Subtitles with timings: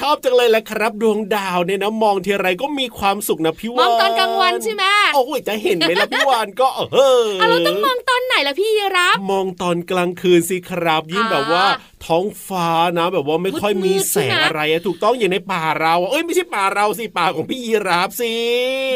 [0.00, 4.84] ชอบจังเลยแหละครับ ดวงดาวเนี่ยนะมองทีไรก็มีความสุขนะพี่วานมองตอนกลางวันใช่ไหม
[5.14, 11.64] โอ้ยจะเห็นไหมล่ะพี่วานก็เออเราต้องมองตอนไหนล่ะพี่รับ มองตอนกลางคืนสิครับยิ่งแบบว่า
[12.06, 18.34] ท้องฟ้านะ แบบว่าไม่ค่อยมีแสงอะไรอะถูกต้องอย่างในป่าเราอะเอ้ยไม่ใช่ป่าเราสิป่าของพี่ยีราฟสิ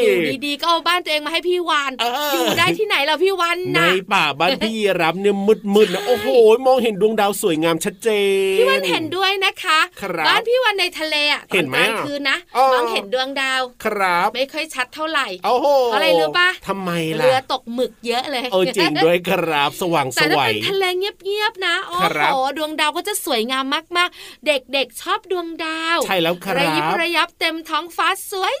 [0.03, 0.15] อยู่
[0.45, 5.35] ดีๆก็เอาบ้านตัวเองมาให้พี่วานเออออยู่ได้ที่ไหนล่ะพี่วานในน่ะป่าบ้านพี่ยีราฟเนี่ย
[5.75, 6.27] มืดๆนะโอ้โห
[6.65, 8.09] มองเห็นดวงดาวสวยงามชัดเจ
[8.55, 23.65] นพี่วันเห็นด้วยนะคะครับบ้านพี่วันในทะเลอะตเห็อนนไหมกลางอะคืนนะอ๋อมองเห็นดวงดาวครับ ไม่ค่อยชัดเท่าไหร่โอ้โหเพราะอะไรรู้ปะทำไมล่ะเรือตกหมึกเยอะเลยเออจริงด้วยครับสว่างสแต่ถ้าวัเป็ยนทะเลเงียบๆนะโอ้ครับโหดวงดาวก็จะสวยงาม
[23.97, 28.55] มากๆ เด็กๆชอบดวงดาว ใช่แล้วคระรัยิบบระยับเต็มท้องฟ้าสวย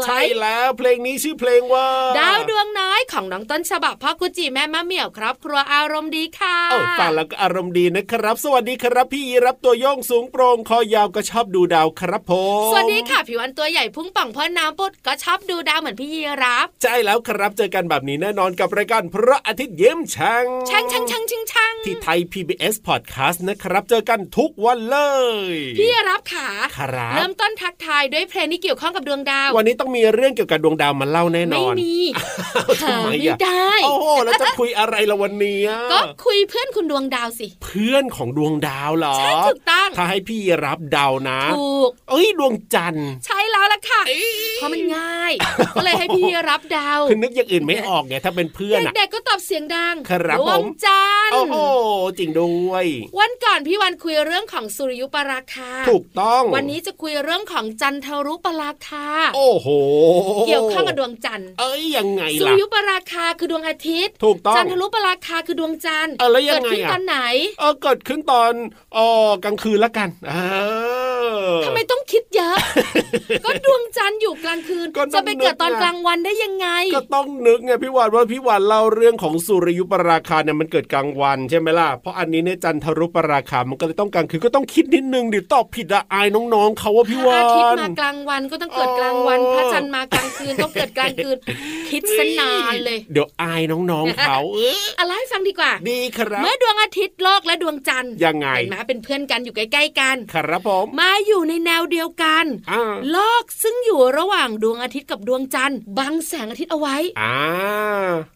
[0.00, 1.88] ๆใช่แล้วเพลงนี้ชื่อเพลงว่า
[2.18, 12.32] ดาวดวงน้อย ของน้องต้นฉบับพ่อกุจิแม่มะเหมี่ยวครับครัวอารมณ์ดีค่ะเออฟังแล้วก็อารมณ์ดีนะครับ สวัสดีครับพี่ยีรับตัวโย่องสูงโปร่งคอยาวก็ชอบดูดาวครับผ
[12.68, 24.96] มสวัสดีค่ะผิววันตัวใหญ่พุ่งป่องพ่นน้ำปุดก็ชอบดูดาวเหมือนพี่ยีรับใช่แล้วครับเจอกันแบบนี้แน่นอนกับรายการพระอาทิตย์เยิ้มช่างช่างช่างช่างช่างช่างที่ไทย PBS Podcast นะครับ เจอกันทุกวันเล
[25.52, 26.48] ย พี่ยีรับขา
[26.78, 31.94] ครับเริ่มต้นทักทายด้วยเพลงที่เกี่ยวข้องกับดวงดาว วันนี้ต้องมีเรื่องเกี่ยวกับดวงดาวมาเล่าแน่นไม่อนมี
[32.82, 44.02] ทำไมไม่อะได้โอ้โหแล้วจะคุยอะไรละวันนี้อะก็คุยเพื่อนคุณดวงดาวสิ เพื่อนของดวงดาวเหรอใช่ถูกต้องถ้าให้พี่รับเดานะถูกเอ้ยดวงจันทร์ใช่แล้วล่ะค่ะ
[44.56, 45.32] เพราะมันง่าย
[45.76, 51.56] ก็เลยให้พี่รับดาวคือนึกอย่างอื่นไม่ออกไงถ้าเป็นเพื่อนอะเด็กๆก็ตอบเสียงดังครับดวผงมจันทร์โอ้โห
[52.18, 52.84] จริงด้วย
[53.18, 59.06] วันก่อนพี่วันคุยเรื่องของสุริยุปราคา ถูกต้อง วันนี้จะคุยเรื่องของจันทรุปราคา
[59.36, 59.68] โอ้โห
[60.46, 67.18] เกี่ยวข้องกับดวงจันทร์เอ้ยยังไงสุล่ะริยุปราคาคือดวงอาทิตย์ ถูกต้องจันทรุปราคาคือดวงจันทร์เออแล้วยังเกิดไงขึ้นอะตอนไหน
[67.58, 68.52] เออเกิดขึ้นตอน
[68.94, 70.32] เออกลางคืนละกันเอ
[71.54, 72.56] อทำไมต้องคิดเยอะ
[73.44, 91.36] ก็ดวงจันทร์อยู่กลางคืนก็ต้องจะไปเกิดตอนนึกไงกลางวันได้ยังไง ก็ต้องนึกไงพี่วานว่าพี่วานเล่าเรื่องของสุริยุปราคาเนี่ยมันเกิดกลางวันใช่ไหมล่ะเพราะอันนี้เนี่ยจันทรุปราคามันก็เลยต้องกลางคืนก็ต้องคิดนิดนึงเดี๋ยวตอบผิดอะอายน้องๆเขาว่าพี่พระวาอาทิตย์นมากลางวันก็ต้องเกิดกลางวันอ๋อพระจันทร์มากลางคืนต้องเกิดกลางคืน
[91.90, 102.82] คิดสนานเลย เดี๋ยวอายน้องๆเขาเอออะไรให้ฟังดีกว่า ดีครับ เมื่อดวงอาทิตย์โลกและดวงจันทร์ยังไงเห็นไหมเป็นเพื่อนกันอยู่ใกล้ๆกัน ครับผมมาอยู่ในแนวเดียวกันอ่า
[103.12, 107.34] โลกซึ่งอยู่ระหว่างดวงอาทิตย์กับดวงจันทร์บังแสงอาทิตย์เอาไว้อ่า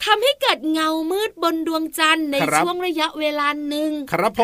[0.04, 4.42] ทำให้เกิดเงามืดบนดวงจันทร์ในครับช่วงระยะเวลาหนึ่งครับผ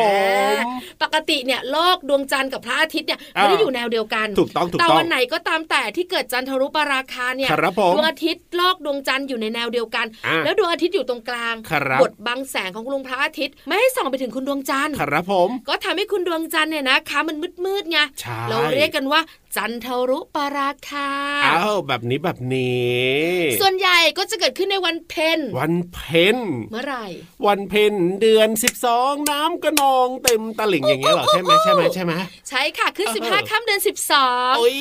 [0.53, 0.55] ม
[1.01, 17.35] ปกติเนี่ยโลกดวงจันทร์กับพระอาทิตย์เนี่ยอ่าไม่ได้อยู่แนวเดียวกันถูกต้องถูกแต่ต้องวันไหนก็ตามแต่ที่เกิดจันทรุปราคาเนี่ยครับผมดวงอาทิตย์โลกดวงจันทร์อยู่ในแนวเดียวกันอ่าแล้วดวงอาทิตย์อยู่ตรงกลางครับบดบังแสงของคุณลุงพระอาทิตย์ ไม่ให้ส่องไปถึงคุณดวงจันทร์ครับผมก็ทำให้คุณดวงจันทร์เนี่ยนะคะมัน
[17.65, 19.21] มืดๆไงใช่เราเรียกกันว่า
[19.55, 21.09] จันทรุปราคา
[21.45, 23.25] อ้าวแบบนี้แบบนี้
[23.61, 26.37] ส่วนใหญ่ก็จะเกิดขึ้นในวันเพ็ญวันเพ็ญ
[26.71, 27.05] เมื่อไหร่
[27.47, 32.13] วันเพ็ญเดือนสิบสองน้ำก็นองเต็มตลิ่งอย่างเงี้ยเหรอใช่ไหมใช่ไหมใช่ไหม
[32.49, 34.79] ใช่ค่ะขึ้นเออสิบห้าค่ำเดือนสิบสองโอ้ย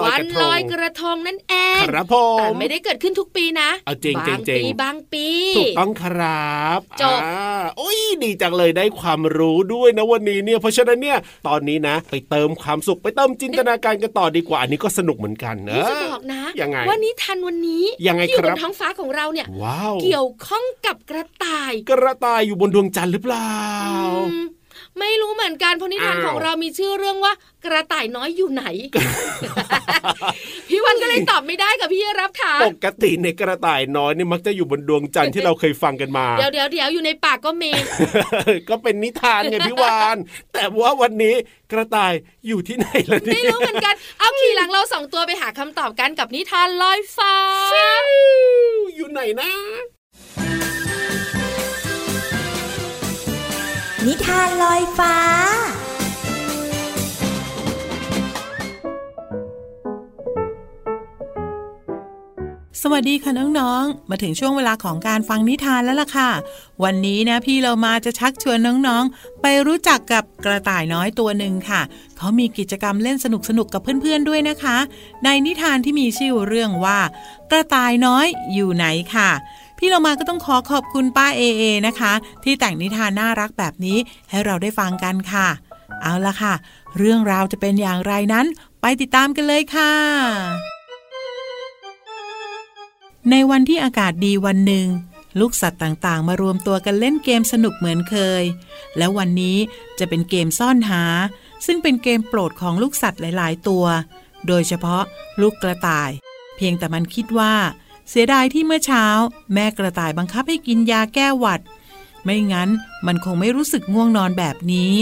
[0.00, 5.26] ลอยวักระทลอยงกระทงนั่นเองครับผมแต่ไม่ได้เกิดขึ้นทุกปีนะเอาจริงบางจริงปีๆบางปี
[5.56, 11.18] ถูกต้องครับจบอ่าโอ้ยดีจังเลยได้ความรู้ด้วยนะวันนี้เนี่ยเพราะฉะนั้นเนี่ย
[11.48, 23.54] ตอนนี้นะ ไปเติมความสุขไปเติมจินตนาการกันต่อดีกว่าอันนี้ก็สนุกเหมือนกันเนนี่อะจะบอกนะยังไงว่านิทานวันนี้ยังไงที่อยู่ครับบนท้องฟ้าของเราเนี่ยว้าวเกี่ยวข้องกับกระต่าย กระต่ายอยู่บนดวงจันทร์หรือเปล่า
[24.30, 24.46] อืม
[24.98, 27.32] ไม่รู้เหมือนกันเพราะนิทานอ้าวของเรามีชื่อเรื่องว่า
[27.64, 28.64] กระต่ายน้อยอยู่ไหน
[30.68, 37.70] พี่วันก็เลยตอบไม่ได้กับพี่รับค่ะปกติในกระต่ายน้อยนี่มักจะอยู่บนดวงจันทร์ที่เราเคยฟังกันมาเดี๋ยวเดี๋ยวเดี๋ยวอยู่ในปากก็มี
[38.68, 40.16] ก็เป็นนิทานไงพี่วาน
[40.52, 41.34] แต่ว่าวันนี้
[41.72, 42.12] กระต่าย
[42.46, 47.34] อยู่ที่ไหนล่ะเนี่ไม่ยรู้เหมือนกันเอาขี่หลังเราสองตัวไปหาคำตอบกันกับนิทานลอยฟ้า
[48.94, 49.50] อยู่ไหนนะ
[54.08, 55.14] นิทานลอยฟ้า
[62.82, 66.30] สวัสดีค่ะน้องๆ มาถึงช่วงเวลาของการฟังนิทานแล้วล่ะค่ะ
[66.84, 71.82] วันนี้นะพี่เรามาจะชักชวนน้องๆ ไปรู้จักกับกระต่ายน้อยตัวหนึ่งค่ะ
[72.16, 73.26] เขามีกิจกรรมเล่นส
[73.58, 74.76] นุกๆกับเพื่อนๆด้วยนะคะ
[75.24, 76.98] ในนิทานที่มีชื่อเรื่องว่า
[77.50, 79.30] กระต่ายน้อยอยู่ไหนค่ะ
[79.84, 82.12] พี่เรามาก็ต้องขอขอบคุณป้าเอเอนะคะ
[82.44, 83.98] ที่แต่งนิทานน่ารักแบบนี้
[84.30, 85.48] ให้เราได้ฟังกันค่ะ
[86.02, 86.54] เอาละค่ะ
[86.98, 88.46] เรื่องราวจะเป็นอย่างไรนั้น
[88.80, 89.92] ไปติดตามกันเลยค่ะ
[93.30, 94.86] ในวันที่อากาศดีวันหนึ่ง
[95.40, 98.44] ลูกสัตว์ต่างๆ มารวมตัวกันเล่นเกมสนุกเหมือนเคย
[98.98, 99.56] แล้ววันนี้
[99.98, 101.04] จะเป็นเกมซ่อนหา
[101.66, 103.84] ซึ่งเป็นเกมโปรดของลูกสัตว์หลาย ๆ ตัว
[104.46, 105.02] โดยเฉพาะ
[105.40, 106.10] ลูกกระต่าย
[106.56, 107.54] เพียงแต่มันคิดว่า
[108.14, 109.06] เสียดายที่เมื่อเช้า
[109.54, 111.60] แม่กระต่ายบังคับให้กินยาแก้หวัด
[112.24, 112.70] ไม่งั้น
[113.06, 114.94] มันคงไม่รู้สึกง่วงนอนแบบนี้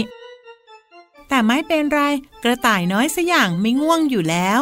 [1.27, 2.01] แต่ไม่เป็นไร
[2.43, 4.61] กระต่ายน้อยสัอย่างไม่ง่วงอยู่แล้ว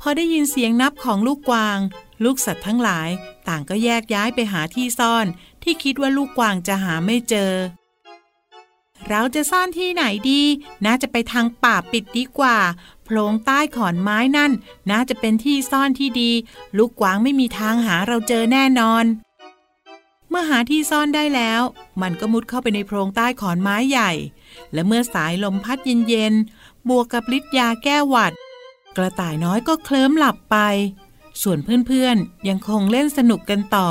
[0.00, 1.78] พอได้ยินเสียงนับของลูกกวาง
[2.24, 3.08] ลูกสัตว์ทั้งหลาย
[3.48, 5.26] ต่างก็แยกย้ายไปหาที่ซ่อน
[5.62, 7.52] ที่คิดว่าลูกกวางจะหาไม่เจอ
[9.08, 10.42] เราจะซ่อนที่ไหนดี
[10.86, 12.58] น่าจะไปทางป่าปิดดีกว่า
[13.04, 14.52] โพรงใต้ขอนไม้นั่น
[14.90, 16.30] น่าจะเป็นที่ซ่อนที่ดี
[16.76, 19.04] ลูกกวางไม่มีทางหาเราเจอแน่นอน
[20.28, 21.62] เมื่อหาที่ซ่อนได้แล้ว
[22.02, 24.12] มันก็มุดเข้าไปในโพรงใต้ขอนไม้ใหญ่
[24.72, 25.78] และเมื่อสายลมพัด
[26.08, 28.32] เย็นๆ บวกกับฤทธิ์ยาแก้หวัด
[28.96, 30.56] กระต่ายน้อยก็เคลิ้มหลับไป
[31.42, 33.88] ส่วนเพื่อนๆ ยังคงเล่นสนุกกันต่อ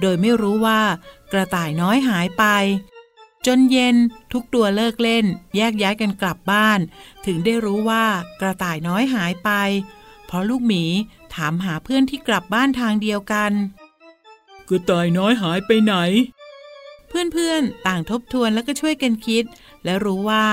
[0.00, 0.80] โดยไม่รู้ว่า
[1.32, 2.44] กระต่ายน้อยหายไป
[3.46, 3.96] จนเย็น
[4.32, 5.24] ทุกตัวเลิกเล่น
[5.56, 6.80] แยกย้ายกันกลับบ้าน
[7.26, 8.04] ถึงได้รู้ว่า
[8.40, 9.50] กระต่ายน้อยหายไป
[10.26, 10.84] เพราะลูกหมี
[11.34, 13.52] ถามหาเพื่อนที่กลับบ้านทางเดียวกัน
[14.68, 15.94] กระต่ายน้อยหายไปไหน
[17.08, 19.44] เพื่อนๆต่างทบทวนแล้วก็ช่วยกันคิด
[19.84, 20.46] และรู้ว่า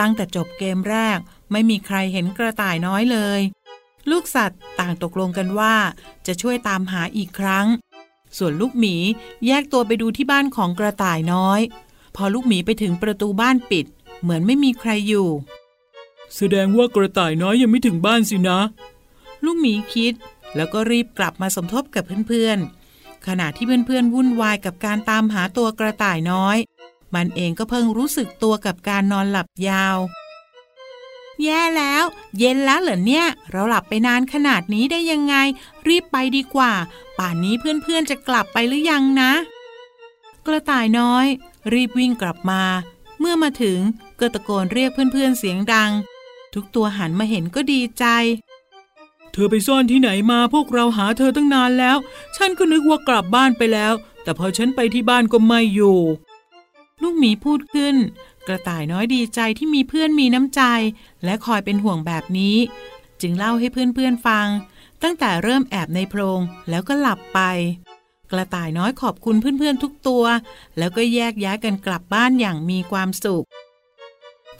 [0.00, 1.18] ตั้งแต่จบเกมแรก
[1.52, 3.40] ไม่มีใครเห็นกระต่ายน้อยเลย
[4.10, 5.74] ลูกสัตว์ต่างตกลงกันว่า
[6.26, 7.66] จะช่วยตามหาอีกครั้ง
[8.38, 8.96] ส่วนลูกหมี
[9.46, 11.60] แยกตัวไปดูที่บ้านของกระต่ายน้อย
[12.20, 13.86] พอลูกหมีไปถึงประตูบ้านปิด
[14.20, 15.28] เหมือนไม่มีใครอยู่
[16.36, 18.60] แสดงว่ากระต่ายน้อยยังไม่ถึงบ้านสินะ
[19.44, 20.14] ลูกหมีคิด
[20.56, 26.56] แล้วก็รีบกลับมาสมทบกับเพื่อนๆ ขณะที่เพื่อนๆ วุ่นวายกับการตามหาตัวกระต่ายน้อย
[27.14, 29.98] มันเองก็เพิ่งรู้สึกตัวกับการนอนหลับยาว
[31.44, 32.04] แย่แล้ว
[32.38, 35.34] เย็นแล้วเหรอเนี่ย เราหลับไปนานขนาดนี้ได้ยังไง
[35.88, 36.72] รีบไปดีกว่า
[37.18, 39.32] ป่านนี้เพื่อนๆ จะกลับไปหรือยังนะ
[40.46, 41.26] กระต่ายน้อย
[41.74, 42.62] รีบวิ่งกลับมา
[43.18, 43.78] เมื่อมาถึง
[44.20, 45.90] ก็ตะโกนเรียกเพื่อนๆเสียงดัง
[46.54, 48.04] ทุกตัวหันมาเห็นก็ดีใจ
[49.32, 51.96] เธอไปซ่อนที่ไหนมาพวกเราหาเธอตั้งนานแล้ว
[52.36, 55.98] ฉันก็นึกว่ากลับบ้านไปแล้ว แต่พอฉันไปที่บ้านก็ไม่อยู่
[57.02, 57.96] ลูกหมีพูดขึ้น
[58.46, 60.62] กระต่ายน้อยดีใจที่มีเพื่อนมีน้ำใจ
[61.24, 62.56] และคอยเป็นห่วงแบบนี้
[63.20, 64.46] จึงเล่าให้เพื่อนๆฟัง
[65.02, 67.40] ตั้งแต่เริ่มแอบในโพรงแล้วก็หลับไป
[68.30, 70.24] กระต่ายน้อยขอบคุณเพื่อนๆทุกตัว
[70.78, 73.44] แล้วก็แยกย้ายกันกลับบ้านอย่างมีความสุข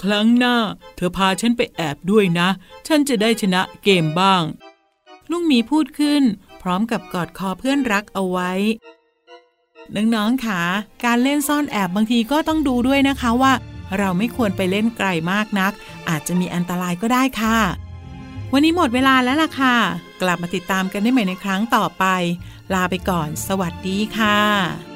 [0.03, 0.57] ครั้งหน้า
[0.97, 2.49] เธอพาฉันไปแอบด้วยนะ
[2.87, 4.43] ฉันจะได้ชนะเกมบ้าง
[5.31, 6.23] ลุงมีพูดขึ้น
[6.63, 8.53] พร้อมกับกอดคอเพื่อนรักเอาไว้
[9.95, 10.61] น้องๆค่ะ
[11.05, 13.53] การเล่นซ่อนแอบบางทีก็ต้องดูด้วยนะคะว่า
[13.99, 15.73] เราไม่ควรไปเล่นไกลมากนัก
[16.09, 17.59] อาจจะมีอันตรายก็ได้ค่ะ
[18.53, 19.77] วันนี้หมดเวลาแล้วล่ะค่ะ
[20.23, 22.05] กลับมาติดตามกันได้ใหม่ในครั้งต่อไป
[22.75, 24.88] ลาไปก่อน สวัสดีค่ะ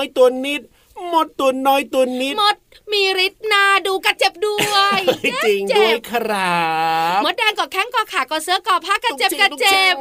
[0.00, 0.62] น้อยตัวนิด
[1.12, 2.56] มดตัวน้อยตัวนิดมด
[2.92, 5.00] มีฤทธิ์นาดูกระเจ็บด้วย
[5.44, 6.60] จริงด้วยครั
[7.18, 9.96] บมดแดงกอแข้งกอขากอเสื้อกอผ้ากระเจ็บกระเจ็บ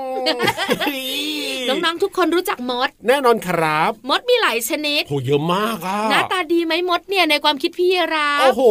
[1.67, 8.61] น้องๆทุกคนรู้จักมด แน่นอนครับ มดมีหลายชนิดโอ้เยอะมากอะหน้าตาดีไหมมดเนี่ยในความคิดพี่ราโอ้โห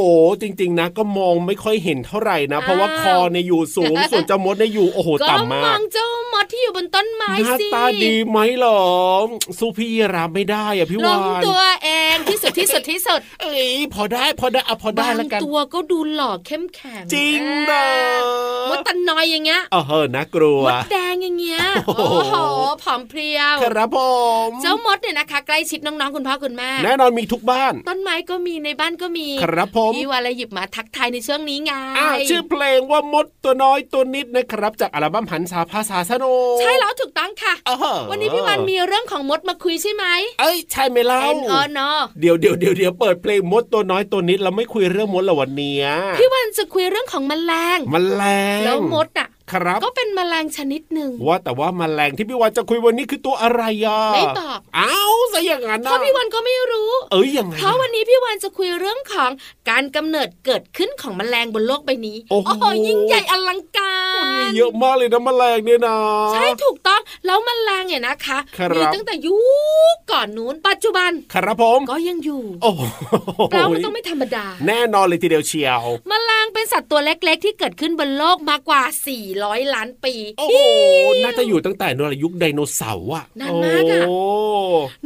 [0.43, 8.83] จริง ๆ นะ ก็มองไม่ค่อยเห็นเท่าไหร่นะ เพราะว่าคอในอยู่สูงส่วนเจ้ามดในอยู่โอ้โหต่ำมากก็มองเจ้ามดที่อยู่บนต้นไม้สิหน้าตาดีไหมหรอ
[9.59, 17.85] สู้พี่ราไม่ได้อะพี่วานลงตัวเองที่สุดที่สุดที่สุดเอ้ยพอได้พอได้อาพอได้บางแล้วกันตัวก็ดูหล่อเข้มแข็ง จริงเอนะ
[18.67, 22.35] อมดตันน้อยอย่างเงี้ยเออเฮ้อน่ากลัวมดแดงอย่างเงี้ยโอ้โอ้โหโห
[22.83, 23.99] ผอมเพรียวครับผ
[24.47, 40.05] มเจ้ามดเนี่ยนะคะ ใกล้ชิดน้องๆคุณพ่อคุณแม่แน่นอนมีทุกบ้าน ต้นไม้ก็มีในบ้านก็มีครับผมพี่วาเลยหยิบมาทักทายในช่วงนี้ไงอ่าชื่อเพลงว่ามดตัวน้อยตัวนิดนะครับ จากอัลบั้มหันษาภาษาสนุกใช่แล้วถูกต้องค่ะเออวันนี้พี่วันมีเรื่องของมดมาคุยใช่ไหม
[40.41, 45.87] เอ้ยใช่ไหมเล่า N O N O เดี๋ยวเดี๋ยวเดี๋ยวเดี๋ยวเปิดเพลงมดตัวน้อยตัวนิดเราไม่คุยเรื่องมดละวันเนี้ย
[46.19, 48.23] พี่วันจะคุยเรื่องของแมลงแมล
[48.57, 59.31] งแล้วมดอะ ครับ ก็เป็นแมลงชนิดหนึ่งว่าแต่ว่าแมลงที่พี่วันจะคุยวันนี้คือตัวอะไรอะไม่บอกอ้าวซะอย่างนั้นเพนะราะพี่วันก็ไม่รู้ เอ้ยยังไงเพราะวันนี้พี่วันจะคุยเรื่องของ
[59.71, 65.99] การกำเนิดเกิดขึ้นของแมลงบนโลกใบนี้ โอ้โหยิ่งใหญ่อลังกามันรมีเยอะมากเลยนะแมลงเนี่ยนะ
[66.33, 69.37] ใช่ถูกต้องแล้วแมลงเนี่ยนะคะครับมีตั้งแต่ยุ
[69.95, 72.83] คก่อนนู้นปัจจุบันครับผมก็ยังอยู่ โอ้โห
[73.51, 78.83] แปลว่ามันต้องไม่ธรรมดา แน่นอนเลยทีเดียวเชียวแมลงเป็นสัตว์ตัวเล็กๆ ที่เกิดขึ้นบนโลกมากว่า
[79.39, 80.59] 400 ล้านปี โอ้โห
[81.23, 84.11] น่าจะอยู่ตั้งแต่นยุคไดโนเสาร์อะนานมากอะโ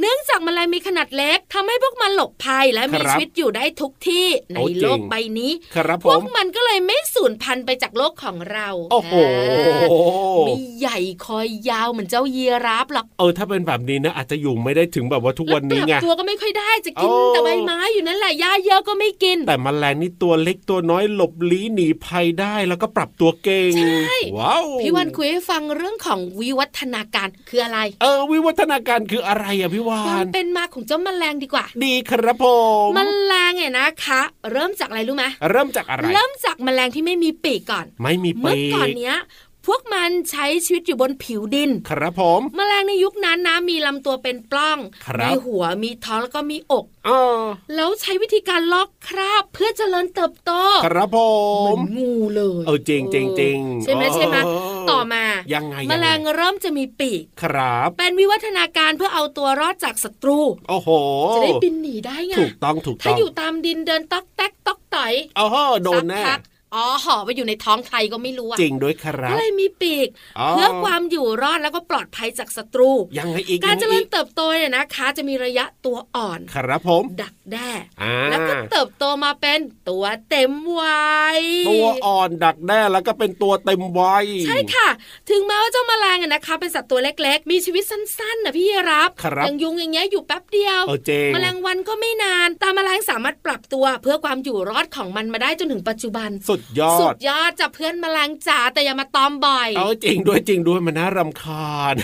[0.00, 32.44] เนื่องจากแมลงมีขนาดเล็กทำให้พวกมันหลบภัยและมีครับชีวิตอยู่ได้ทุกที่ในโอ้จริงโลกใบนี้ครับพผวกมมันก็เลยไม่สูญพันธุ์ไปจากโลกของเราโอ้โหอ่าไม่ใหญ่คอยยาวเหมือนเจ้ายีราฟหรอกเออถ้าเป็นแบบนี้นะอาจจะอยู่ไม่ได้ถึงแบบว่าทุกวันนี้ไงแล้วปรับตัวก็ไม่ค่อยได้จะกินโอ้แต่ใบไม้อยู่นั่นแหละหญ้าเยอะก็ไม่กิน แต่แมลงนี่ตัวเล็กตัวน้อยหลบลี้หนีภัยได้แล้วก็ปรับตัวเก่งใช่ว้าวพี่วันคุยให้ฟังเรื่องของวิวัฒนาการคืออะไร เออ วิวัฒนาการคืออะไรอะพี่วาความนเป็นมาของเจ้าแมลงดีกว่า ดีครับผ
[32.86, 33.00] มแม
[33.30, 34.20] ลงเนี่ยนะคะ
[34.52, 39.16] เริ่มจากอะไรรู้ไหมเริ่มจากอะไร เริ่มจากแมลงที่ไม่มีปีกก่อน ไม่มีเมื่อปีก่อนกเนี้ย
[39.66, 47.40] พวกมันใช้ชีวิตอยู่บนผิวดิน ครับผม แมลงในยุคนั้นนะมีลำตัวเป็นปล้องครับมีหัวมีท้องแล้วก็มีอกเออ
[47.74, 50.50] แล้วใช้วิธีการลอกคราบเพื่อเจริญเติบโต
[50.86, 51.18] ครับผ
[51.60, 54.50] เหมืมอนงูเลย เออจริงจริงจริงใช่ไหมใช่ไหมเอ
[54.82, 60.38] อต่อมายังไงแมลงยังไงเริ่มจะมีปีก ครับ เป็นวิวัฒนาการเพื่อเอาตัวรอดจากศัตรู
[60.68, 60.88] โอ้โห
[61.34, 66.40] จะได้บินหนีได้ไง ถูกต้องถูกถ้าต้องอยู่ตามดินเดินต๊อกแต๊กต๊อกต่อยเออโดนแน่สักพัก
[66.74, 70.08] อ๋อห่อไปอยู่ในท้องใครก็ไม่รู้อะจริงด้วยครัก็บเลยมีปีก
[70.38, 77.70] อ๋อเพื่อความอยู่รอดแล้วก็ปลอดภัยจากศัตรูยังไงอีกการเจริญยังไงอีเติบโตเนี่ยนะคะ จะมีระยะตัวอ่อนครับผม ดักแด้
[78.02, 84.88] อ่าแล้วก็เติบโตมาเป็นตัวเต็มวัยตัวอ่อนดักแด้แล้วก็เป็นตัวเต็มวัยใช่ค่ะ
[85.30, 101.94] ถึงแม้ว่าเจ้าแมลงอะนะคะ เป็นสัตว์ตัวเล็ก ๆ มีชีวิตสั้นๆนะพี่รับครับอย่างยุงอย่างเงี้ยอยู่แป๊บเดียวเออเจงแมลงวันก็ไม่นานแต่แมลงสามารถปรับตัวเพื่อความอยู่รอดของมันมาได้จนถึงปัจจุบันสุดยอสุดดยอดจะเพื่อนแมลงจ๋าแต่อย่ามาตอมบ่อย เออจริงด้วยจริงด้วยมันน่ารำคาญ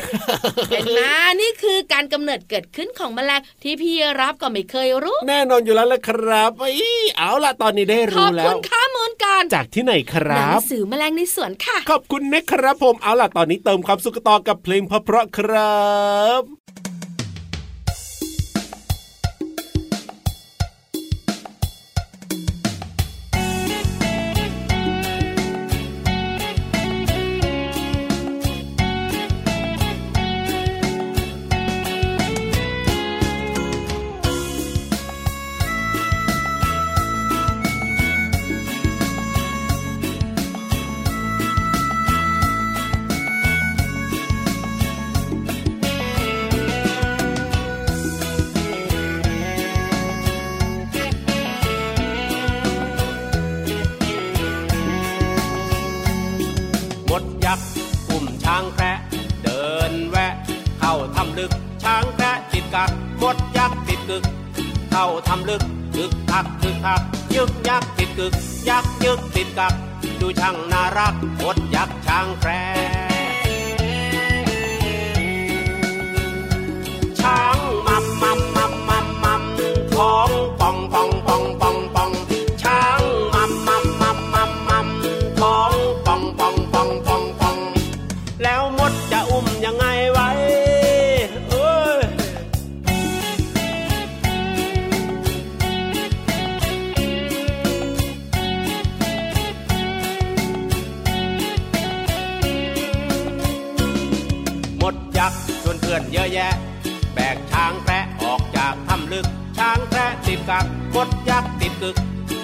[0.71, 1.01] เห็นไหม
[1.41, 6.79] นี่คือการกำเนิดเกิดขึ้นของแมลงที่พี่รับก็ไม่เคยรู้ แน่นอนอยู่แล้วละครับเอ้ย
[7.19, 15.83] เอาล่ะตอนนี้ได้ขอรู้บแล้คุวณข้ามูลกันจากที่ไหนคหรันับสือแมลงในสวนค่ะ ขอบคุณนะครับผมเอาล่ะตอนนี้เติมความสุขต่อกับเพลงเพราะๆครั
[16.41, 16.43] บ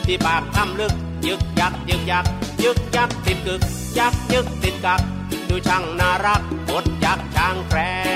[0.07, 0.93] ที่ปากถ้ำลึก
[1.27, 2.25] ยึกยักยึกยัก
[2.65, 3.61] ยึกยักติดกึก
[3.99, 5.01] ยักยึกติดกัก
[5.49, 8.14] ดูช่างน่ารักมดยักช่างแพะ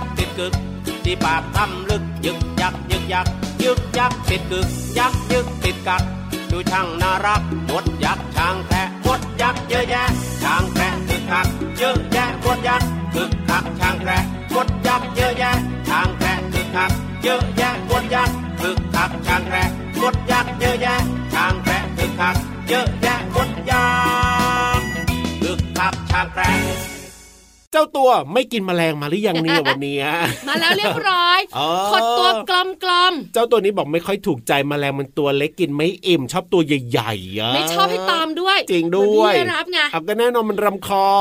[0.00, 0.54] ยักติดกึก
[1.04, 3.26] ที่ปากถ้ำลึกยึกยักยึกยัก
[3.62, 6.02] ยึกยักติดกึก ยักยึกติดกัก
[6.50, 10.04] ดูช่างน่ารักมดยักษ์ช้างแพะมดยักษ์เยอะแยะ
[10.42, 11.46] ช้างแพะคึกคัก
[11.78, 14.22] เยอะแยะมดยักษ์คึกคักช้างแพะ
[14.54, 15.52] มดยักษ์เยอะแยะ
[15.88, 16.90] ช้างแพะคึกคัก
[17.22, 19.68] เยอะแยะมดยักษ์คึกคักช้างแพะ
[20.00, 20.96] มดยักษ์เยอะแยะ
[21.34, 22.36] ช้างแพะคึกคัก
[22.68, 23.86] เยอะแยะมดยั
[24.78, 24.86] กษ์
[25.42, 26.99] คึกคักช้างแพะ
[27.72, 30.06] เจ้าตัวไม่กินแมลงมาหรือยังเนี่ยวันเนี้ย
[30.48, 41.20] มาแล้วเรียบร้อยอ๋อขดตัวกลมกลมเจ้าตัวนี้บอกไม่ค่อยถูกใจแมลงมันตัวเล็กกินไม่อิ่มชอบตัวใหญ่ๆอะๆไม่ชอบให้ตามด้วย จริงด้วยเหมือนพี่รับไงเอาก็แน่นอนมันรำคา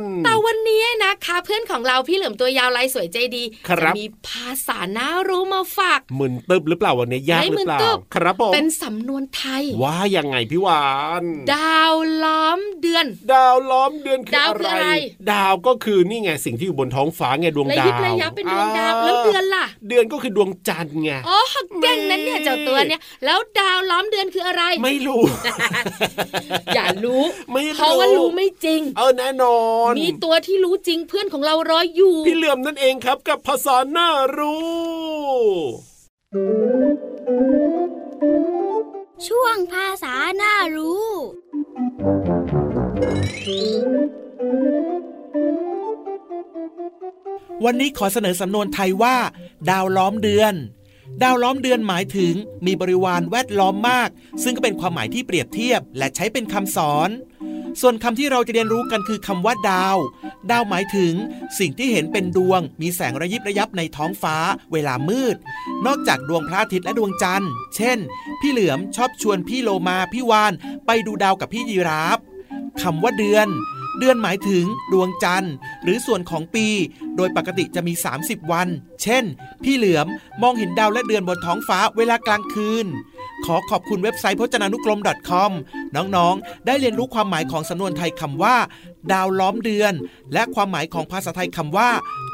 [0.00, 10.84] ญแต่วันนี้นะคะเพื่อนของเราพี่เหลือมตัวยาวลายสวยใจดีครับจะมีภาษาน่ารู้มาฝากมึนตึบหรือเปล่าวันนี้ยากไม่หรือเปล่ามึนตึ๊บครับผมเป็นสำนวนไทย ว่ายังไงพี่วา
[11.22, 14.88] น ดาวล้อมเดือน ดาวล้อมเดือนคือดาวอะคือไรอะไร
[15.32, 21.38] ดาวก็คือนี่ไงสิ่งที่อยู่บนท้องฟ้าไงดวงระดาวยิบระยับเป็นดวงดาวอ่แล้วเดือนล่ะ เดือนก็คือดวงจันทร์ไงอ๋อ
[21.82, 25.22] เก่งนั้นเนี่ยเจ้าตัวเนี่ย แล้วดาวล้อมเดือนคืออะไร ไม่รู้
[26.74, 29.58] อย่ารู้ไม่รู้เพราะว่ารู้ไม่จริง เออแน่นอ
[29.90, 35.94] น มีตัวที่รู้จริงเพื่อนของเรารออยู่ พี่เหลื่อมนั่นเองครับกับภาษาหน้ารู้
[39.28, 41.08] ช่วงภาษาหน้ารู้
[47.64, 49.16] วันนี้ขอเสนอสำนวนไทยว่า
[49.70, 50.54] ดาวล้อมเดือน
[51.22, 52.34] ดาวล้อมเดือนหมายถึง
[52.66, 54.08] มีบริวารแวดล้อมมาก
[54.42, 57.10] ซึ่งก็เป็นความหมายที่เปรียบเทียบ และใช้เป็นคำสอน
[57.80, 59.96] ส่วนคำที่เราจะเรียนรู้กันคือคำว่าดาว
[60.50, 61.12] ดาวหมายถึง
[61.58, 64.36] สิ่งที่เห็นเป็นดวง มีแสงระยิบระยับในท้องฟ้า
[64.72, 65.36] เวลามืด
[65.86, 67.98] นอกจากดวงพระอาทิตย์และดวงจันทร์ เช่น
[68.40, 70.52] พี่เหลือมชอบชวนพี่โลมาพี่วาน
[70.86, 72.18] ไปดูดาวกับพี่ยีราฟ
[72.82, 73.48] คำว่าเดือน
[73.98, 76.66] เดือนหมายถึงดวงจันทร์ หรือส่วนของปี
[77.16, 78.68] โดยปกติจะมี 30 วัน
[79.02, 79.24] เช่น
[79.64, 80.06] พี่เหลือม
[80.42, 82.86] มองเห็นดาวและเดือนบนท้องฟ้าเวลากลางคืน
[83.44, 85.50] ขอขอบคุณเว็บไซต์พจนานุกรม .com
[85.96, 88.56] น้องๆ ได้เรียนรู้ความหมายของสำนวนไทยคำว่า
[89.12, 89.92] ดาวล้อมเดือน
[90.32, 91.90] และความหมายของภาษาไทยคำว่า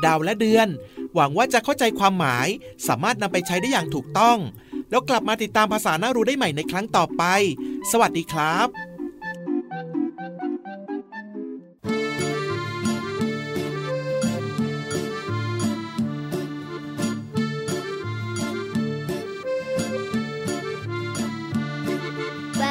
[0.06, 0.66] ดาวและเดือน
[1.14, 2.46] หวังว่าจะเข้าใจความหมาย
[2.88, 4.38] สามารถนำไปใช้ได้อย่างถูกต้อง
[4.90, 7.24] แล้วกลับมาติดตามภาษาหน้ารู้ได้ใหม่ในครั้งต่อไป
[7.90, 8.89] สวัสดีครับ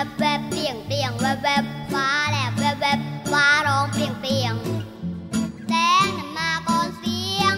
[0.05, 2.99] บแวบเปลี่ยงเปลี่ยงแวบแวบฟ้าแลบแวบแวบ
[3.31, 4.53] ฟ้าร้องเปลี่ยงเปลี่ยง
[5.67, 5.73] แส
[6.05, 7.55] งน่ะมาก่อนเสียง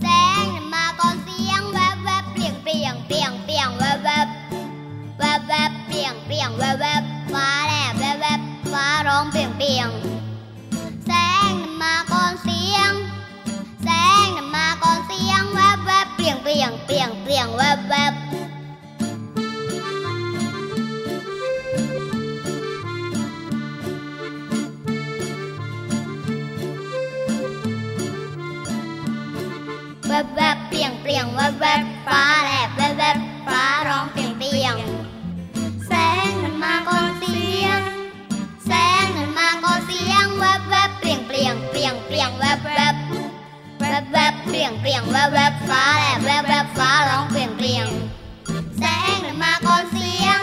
[0.00, 0.06] แส
[0.42, 4.28] งน่ะมาก่อนเสียงแวบแวบเปลี่ยงเปลี่ยงเปลี่ยงเปลี่ยงแวบแวบ
[5.18, 8.40] แวบแวบเปลี่ยงเปลี่ยงแวบแวบฟ้าแลบแวบแวบ
[8.72, 9.88] ฟ้าร้องเปลี่ยงเปลี่ยง
[31.38, 34.74] แวบแวบฟ้าแลบแวบแวบฟ้าร้องเปลี่ยงเปลี่ยง
[35.86, 35.92] แส
[36.28, 37.80] งนั้นมาก่อนเสียง
[38.66, 38.72] แส
[39.02, 42.94] งนั้นมาก่อนเสียงแวบแวบเปลี่ยงเปลี่ยงเปลี่ยงเปลี่ยงแวบแวบ
[43.78, 47.86] แวบแวบเปลี่ยงเปลี่ยงแวบแวบฟ้าแลบแวบแวบฟ้าร้องเปลี่ยงเปลี่ยง
[48.78, 50.40] แสงน่ะมาก่อนเสียง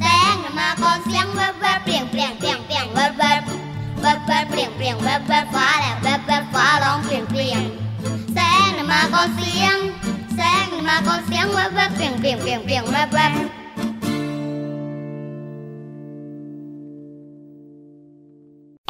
[0.00, 3.40] แสงน่ะมาก่อนเสียงแวบแวบเปลี่ยงเปลี่ยงเปลี่ยงเปลี่ยงแวบแวบ
[4.00, 7.62] แวบแวบเปลี่ยงเปลี่ยงแวบแวบฟ้าแลบแวบแวบฟ้าร้องเปลี่ยงเปลี่ยง
[8.34, 9.78] แสงน่ะมาก่อนเสียง
[10.88, 13.32] มาก็เสียงแวบแวบเปลี่ยงเปลี่ยงเปลี่ยงเปลี่ยงแวบแวบ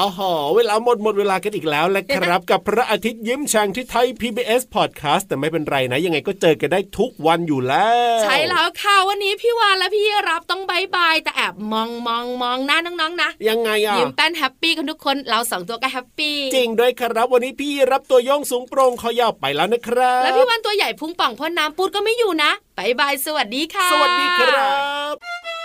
[0.00, 20.22] อ๋อหอเวลาหมดหมดเวลากันอีกแล้วแหละครับ กับพระอาทิตย์ยิ้มแฉ่งที่ไทย PBS Podcast แต่ไม่เป็นไรนะ ยังไงก็เจอกันได้ทุกวันอยู่แล้ว ใช่แล้วค่ะวันนี้พี่วานและพี่รับต้อง bye bye แต่แอบมองมองมองหน้าน้องๆนะยังไงอะยิ้มแป้น happy กันทุกคนเราสองตัวก็ happy จริงด้วยครับ วันนี้พี่รับตัวโยงสูงโปร่งคอยาวไปแล้วนะครับ
[20.22, 24.68] แล้วพี่วานตัวใหญ่พุงป่องพ่นน้ำปูดก็ไม่อยู่นะบายบายสวัสดีค่ะ สวัสดีครั
[25.12, 25.57] บ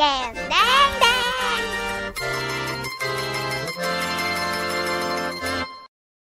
[0.00, 0.18] ยิ้
[1.02, 1.03] ม